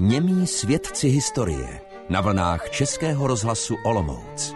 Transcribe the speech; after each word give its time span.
Němí 0.00 0.46
svědci 0.46 1.08
historie 1.08 1.80
na 2.08 2.20
vlnách 2.20 2.70
Českého 2.70 3.26
rozhlasu 3.26 3.76
Olomouc. 3.84 4.54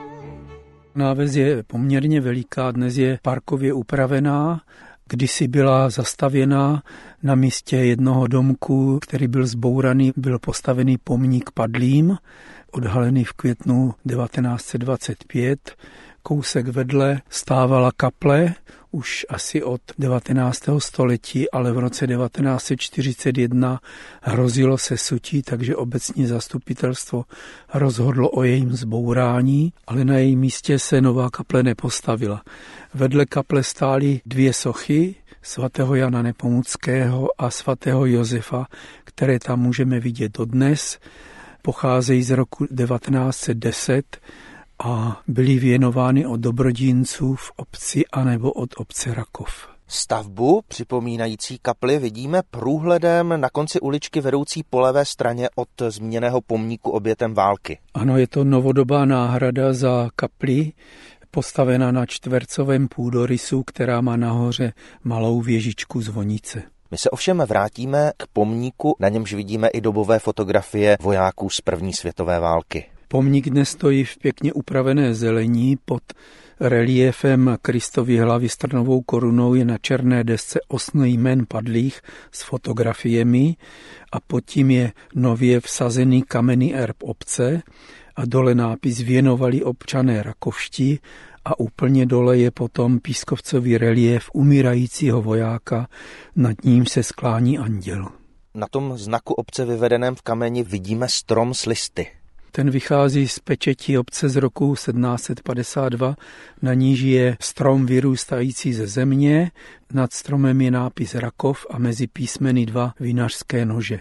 Náves 0.94 1.34
je 1.34 1.62
poměrně 1.62 2.20
veliká, 2.20 2.70
dnes 2.70 2.96
je 2.96 3.18
parkově 3.22 3.72
upravená, 3.72 4.60
kdysi 5.08 5.48
byla 5.48 5.90
zastavěná 5.90 6.82
na 7.22 7.34
místě 7.34 7.76
jednoho 7.76 8.26
domku, 8.26 8.98
který 9.02 9.28
byl 9.28 9.46
zbouraný, 9.46 10.12
byl 10.16 10.38
postavený 10.38 10.98
pomník 10.98 11.50
padlým, 11.54 12.16
odhalený 12.70 13.24
v 13.24 13.32
květnu 13.32 13.94
1925. 14.08 15.76
Kousek 16.22 16.68
vedle 16.68 17.20
stávala 17.28 17.90
kaple, 17.96 18.54
už 18.92 19.26
asi 19.28 19.62
od 19.62 19.80
19. 19.98 20.62
století, 20.78 21.50
ale 21.50 21.72
v 21.72 21.78
roce 21.78 22.06
1941 22.06 23.80
hrozilo 24.22 24.78
se 24.78 24.96
sutí, 24.96 25.42
takže 25.42 25.76
obecní 25.76 26.26
zastupitelstvo 26.26 27.24
rozhodlo 27.74 28.30
o 28.30 28.42
jejím 28.42 28.72
zbourání, 28.72 29.72
ale 29.86 30.04
na 30.04 30.16
jejím 30.16 30.40
místě 30.40 30.78
se 30.78 31.00
nová 31.00 31.30
kaple 31.30 31.62
nepostavila. 31.62 32.42
Vedle 32.94 33.26
kaple 33.26 33.62
stály 33.62 34.20
dvě 34.26 34.52
sochy, 34.52 35.14
svatého 35.42 35.94
Jana 35.94 36.22
Nepomuckého 36.22 37.28
a 37.38 37.50
svatého 37.50 38.06
Josefa, 38.06 38.66
které 39.04 39.38
tam 39.38 39.60
můžeme 39.60 40.00
vidět 40.00 40.38
dodnes. 40.38 40.98
Pocházejí 41.62 42.22
z 42.22 42.30
roku 42.30 42.66
1910 42.66 44.20
a 44.84 45.20
byly 45.28 45.58
věnovány 45.58 46.26
od 46.26 46.40
dobrodínců 46.40 47.34
v 47.34 47.52
obci 47.56 48.02
anebo 48.12 48.52
od 48.52 48.70
obce 48.76 49.14
Rakov. 49.14 49.68
Stavbu 49.88 50.62
připomínající 50.68 51.58
kapli 51.62 51.98
vidíme 51.98 52.40
průhledem 52.50 53.40
na 53.40 53.48
konci 53.50 53.80
uličky 53.80 54.20
vedoucí 54.20 54.62
po 54.70 54.80
levé 54.80 55.04
straně 55.04 55.48
od 55.54 55.68
zmíněného 55.88 56.40
pomníku 56.40 56.90
obětem 56.90 57.34
války. 57.34 57.78
Ano, 57.94 58.18
je 58.18 58.26
to 58.26 58.44
novodobá 58.44 59.04
náhrada 59.04 59.72
za 59.72 60.08
kapli, 60.16 60.72
postavena 61.30 61.92
na 61.92 62.06
čtvercovém 62.06 62.88
půdorysu, 62.88 63.62
která 63.62 64.00
má 64.00 64.16
nahoře 64.16 64.72
malou 65.04 65.40
věžičku 65.40 66.00
zvonice. 66.00 66.62
My 66.90 66.98
se 66.98 67.10
ovšem 67.10 67.38
vrátíme 67.38 68.12
k 68.16 68.26
pomníku, 68.32 68.96
na 69.00 69.08
němž 69.08 69.34
vidíme 69.34 69.68
i 69.68 69.80
dobové 69.80 70.18
fotografie 70.18 70.96
vojáků 71.00 71.50
z 71.50 71.60
první 71.60 71.92
světové 71.92 72.40
války. 72.40 72.91
Pomník 73.12 73.50
dnes 73.50 73.68
stojí 73.68 74.04
v 74.04 74.18
pěkně 74.18 74.52
upravené 74.52 75.14
zelení 75.14 75.76
pod 75.84 76.02
reliefem 76.60 77.56
Kristovy 77.62 78.18
hlavy 78.18 78.48
s 78.48 78.56
trnovou 78.56 79.02
korunou 79.02 79.54
je 79.54 79.64
na 79.64 79.78
černé 79.78 80.24
desce 80.24 80.60
osm 80.68 81.04
jmen 81.04 81.46
padlých 81.48 82.00
s 82.30 82.42
fotografiemi 82.42 83.56
a 84.12 84.20
pod 84.20 84.44
tím 84.44 84.70
je 84.70 84.92
nově 85.14 85.60
vsazený 85.60 86.22
kamenný 86.22 86.74
erb 86.74 86.96
obce 87.02 87.62
a 88.16 88.24
dole 88.24 88.54
nápis 88.54 89.00
věnovali 89.00 89.62
občané 89.62 90.22
Rakovští 90.22 90.98
a 91.44 91.60
úplně 91.60 92.06
dole 92.06 92.38
je 92.38 92.50
potom 92.50 93.00
pískovcový 93.00 93.78
relief 93.78 94.30
umírajícího 94.34 95.22
vojáka, 95.22 95.88
nad 96.36 96.64
ním 96.64 96.86
se 96.86 97.02
sklání 97.02 97.58
anděl. 97.58 98.08
Na 98.54 98.66
tom 98.70 98.98
znaku 98.98 99.34
obce 99.34 99.64
vyvedeném 99.64 100.14
v 100.14 100.22
kameni 100.22 100.62
vidíme 100.62 101.08
strom 101.08 101.54
s 101.54 101.66
listy. 101.66 102.21
Ten 102.54 102.70
vychází 102.70 103.28
z 103.28 103.38
pečetí 103.38 103.98
obce 103.98 104.28
z 104.28 104.36
roku 104.36 104.74
1752, 104.74 106.16
na 106.62 106.74
níž 106.74 107.00
je 107.00 107.36
strom 107.40 107.86
vyrůstající 107.86 108.72
ze 108.72 108.86
země, 108.86 109.50
nad 109.92 110.12
stromem 110.12 110.60
je 110.60 110.70
nápis 110.70 111.14
Rakov 111.14 111.66
a 111.70 111.78
mezi 111.78 112.06
písmeny 112.06 112.66
dva 112.66 112.94
vinařské 113.00 113.64
nože. 113.64 113.98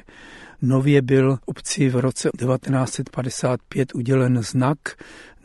Nově 0.62 1.02
byl 1.02 1.38
obci 1.46 1.90
v 1.90 1.96
roce 1.96 2.30
1955 2.38 3.96
udělen 3.96 4.44
znak, 4.44 4.78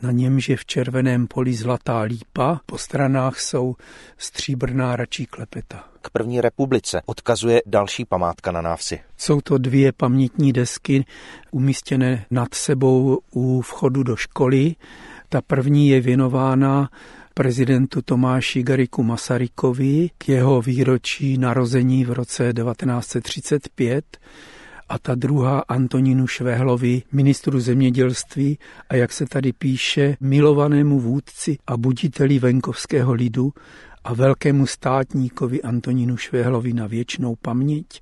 na 0.01 0.11
němž 0.11 0.49
je 0.49 0.57
v 0.57 0.65
červeném 0.65 1.27
poli 1.27 1.53
zlatá 1.53 2.01
lípa, 2.01 2.61
po 2.65 2.77
stranách 2.77 3.39
jsou 3.39 3.75
stříbrná 4.17 4.95
račí 4.95 5.25
klepeta. 5.25 5.83
K 6.01 6.09
první 6.09 6.41
republice 6.41 7.01
odkazuje 7.05 7.61
další 7.65 8.05
památka 8.05 8.51
na 8.51 8.61
návsi. 8.61 8.99
Jsou 9.17 9.41
to 9.41 9.57
dvě 9.57 9.91
pamětní 9.91 10.53
desky 10.53 11.05
umístěné 11.51 12.25
nad 12.31 12.53
sebou 12.53 13.19
u 13.31 13.61
vchodu 13.61 14.03
do 14.03 14.15
školy. 14.15 14.75
Ta 15.29 15.41
první 15.41 15.89
je 15.89 16.01
věnována 16.01 16.89
prezidentu 17.33 18.01
Tomáši 18.01 18.63
Gariku 18.63 19.03
Masarykovi 19.03 20.09
k 20.17 20.29
jeho 20.29 20.61
výročí 20.61 21.37
narození 21.37 22.05
v 22.05 22.11
roce 22.11 22.53
1935 22.53 24.17
a 24.89 24.99
ta 24.99 25.15
druhá 25.15 25.63
Antonínu 25.67 26.27
Švehlovi, 26.27 27.03
ministru 27.11 27.59
zemědělství 27.59 28.59
a 28.89 28.95
jak 28.95 29.13
se 29.13 29.25
tady 29.25 29.53
píše, 29.53 30.17
milovanému 30.19 30.99
vůdci 30.99 31.57
a 31.67 31.77
buditeli 31.77 32.39
venkovského 32.39 33.13
lidu 33.13 33.53
a 34.03 34.13
velkému 34.13 34.67
státníkovi 34.67 35.61
Antonínu 35.61 36.17
Švehlovi 36.17 36.73
na 36.73 36.87
věčnou 36.87 37.35
paměť 37.35 38.01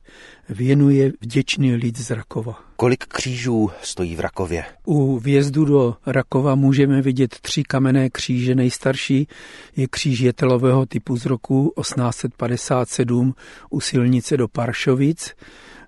věnuje 0.49 1.11
vděčný 1.21 1.75
lid 1.75 1.97
z 1.97 2.11
Rakova. 2.11 2.59
Kolik 2.75 3.05
křížů 3.05 3.69
stojí 3.81 4.15
v 4.15 4.19
Rakově? 4.19 4.63
U 4.85 5.19
vjezdu 5.19 5.65
do 5.65 5.95
Rakova 6.05 6.55
můžeme 6.55 7.01
vidět 7.01 7.39
tři 7.41 7.63
kamenné 7.63 8.09
kříže. 8.09 8.55
Nejstarší 8.55 9.27
je 9.75 9.87
kříž 9.87 10.19
jetelového 10.19 10.85
typu 10.85 11.17
z 11.17 11.25
roku 11.25 11.73
1857 11.81 13.35
u 13.69 13.79
silnice 13.81 14.37
do 14.37 14.47
Paršovic. 14.47 15.33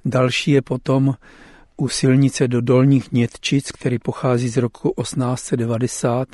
Další 0.07 0.51
je 0.51 0.61
potom 0.61 1.13
u 1.77 1.87
silnice 1.87 2.47
do 2.47 2.61
Dolních 2.61 3.11
Nětčic, 3.11 3.71
který 3.71 3.99
pochází 3.99 4.49
z 4.49 4.57
roku 4.57 4.93
1890 5.01 6.27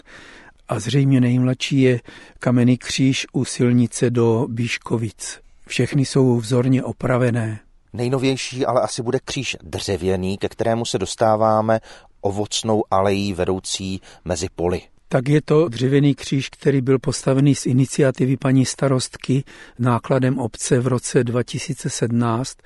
a 0.67 0.79
zřejmě 0.79 1.22
nejmladší 1.22 1.81
je 1.81 2.00
kamenný 2.39 2.78
kříž 2.78 3.28
u 3.34 3.45
silnice 3.45 4.09
do 4.09 4.47
Bíškovic. 4.50 5.39
Všechny 5.67 6.06
jsou 6.06 6.38
vzorně 6.38 6.84
opravené. 6.84 7.59
Nejnovější 7.94 8.66
ale 8.66 8.81
asi 8.81 9.01
bude 9.01 9.19
kříž 9.25 9.57
dřevěný, 9.63 10.38
ke 10.38 10.50
kterému 10.50 10.85
se 10.85 11.00
dostáváme 11.00 11.79
ovocnou 12.22 12.84
alejí 12.91 13.34
vedoucí 13.34 14.01
mezi 14.25 14.47
poli 14.55 14.81
tak 15.13 15.29
je 15.29 15.41
to 15.41 15.69
dřevěný 15.69 16.16
kříž, 16.16 16.50
který 16.50 16.81
byl 16.81 17.00
postavený 17.00 17.56
z 17.56 17.66
iniciativy 17.66 18.38
paní 18.38 18.66
starostky 18.66 19.44
nákladem 19.79 20.40
obce 20.40 20.79
v 20.79 20.88
roce 20.88 21.24
2017. 21.24 22.57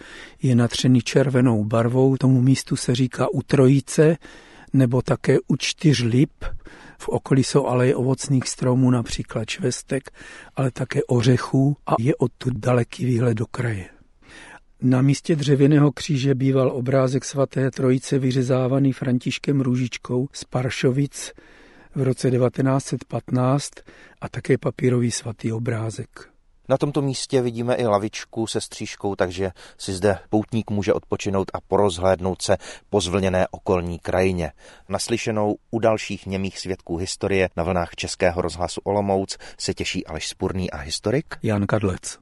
Je 0.42 0.56
natřený 0.56 1.02
červenou 1.02 1.64
barvou, 1.64 2.18
tomu 2.18 2.42
místu 2.42 2.76
se 2.76 2.96
říká 2.96 3.28
u 3.34 3.42
Trojice 3.42 4.18
nebo 4.74 5.02
také 5.02 5.38
u 5.48 5.56
čtyř 5.58 6.04
lip. 6.04 6.32
V 7.00 7.10
okolí 7.10 7.44
jsou 7.44 7.66
aleje 7.66 7.96
ovocných 7.96 8.48
stromů, 8.48 8.92
například 8.92 9.46
čvestek, 9.46 10.12
ale 10.56 10.72
také 10.72 11.00
ořechů 11.04 11.78
a 11.88 11.96
je 12.00 12.16
odtud 12.16 12.54
daleký 12.54 13.06
výhled 13.06 13.34
do 13.34 13.46
kraje. 13.46 13.90
Na 14.82 15.02
místě 15.02 15.36
dřevěného 15.36 15.92
kříže 15.92 16.36
býval 16.36 16.72
obrázek 16.72 17.26
svaté 17.26 17.72
trojice 17.72 18.20
vyřezávaný 18.20 18.94
Františkem 18.94 19.62
Růžičkou 19.62 20.28
z 20.34 20.44
Paršovic 20.44 21.34
v 21.98 22.04
roce 22.04 22.32
1915 22.32 23.72
a 24.22 24.30
také 24.30 24.58
papírový 24.58 25.12
svatý 25.12 25.52
obrázek. 25.52 26.30
Na 26.70 26.78
tomto 26.78 27.02
místě 27.02 27.42
vidíme 27.42 27.76
i 27.76 27.86
lavičku 27.86 28.48
se 28.48 28.62
střížkou, 28.62 29.16
takže 29.16 29.52
si 29.78 29.94
zde 29.94 30.20
poutník 30.30 30.70
může 30.70 30.94
odpočinout 30.94 31.52
a 31.54 31.62
porozhlédnout 31.62 32.42
se 32.42 32.58
po 32.90 33.02
zvlněné 33.02 33.48
okolní 33.52 34.00
krajině. 34.00 34.52
Naslyšenou 34.90 35.56
u 35.72 35.80
dalších 35.80 36.26
němých 36.26 36.60
svědků 36.60 36.98
historie 36.98 37.50
na 37.56 37.64
vlnách 37.64 37.96
Českého 37.96 38.42
rozhlasu 38.42 38.82
Olomouc 38.84 39.38
se 39.58 39.74
těší 39.74 40.06
Aleš 40.06 40.28
Spurný 40.28 40.72
a 40.72 40.78
historik 40.78 41.36
Jan 41.44 41.66
Kadlec. 41.66 42.20